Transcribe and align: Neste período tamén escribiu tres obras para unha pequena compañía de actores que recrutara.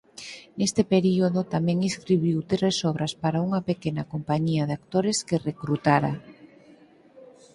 Neste 0.59 0.81
período 0.93 1.39
tamén 1.53 1.77
escribiu 1.91 2.37
tres 2.51 2.75
obras 2.91 3.13
para 3.23 3.43
unha 3.47 3.61
pequena 3.69 4.03
compañía 4.13 4.63
de 4.67 4.73
actores 4.79 5.17
que 5.27 5.43
recrutara. 5.49 6.13